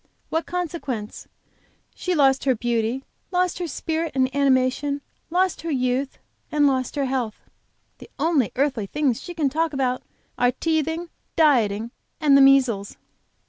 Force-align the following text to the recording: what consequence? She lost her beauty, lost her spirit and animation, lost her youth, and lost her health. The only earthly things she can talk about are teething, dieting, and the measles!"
what 0.29 0.47
consequence? 0.47 1.27
She 1.93 2.15
lost 2.15 2.45
her 2.45 2.55
beauty, 2.55 3.03
lost 3.29 3.59
her 3.59 3.67
spirit 3.67 4.13
and 4.15 4.35
animation, 4.35 5.01
lost 5.29 5.61
her 5.61 5.69
youth, 5.69 6.17
and 6.51 6.65
lost 6.65 6.95
her 6.95 7.05
health. 7.05 7.39
The 7.99 8.09
only 8.17 8.51
earthly 8.55 8.87
things 8.87 9.21
she 9.21 9.35
can 9.35 9.47
talk 9.51 9.73
about 9.73 10.01
are 10.39 10.53
teething, 10.53 11.09
dieting, 11.35 11.91
and 12.19 12.35
the 12.35 12.41
measles!" 12.41 12.97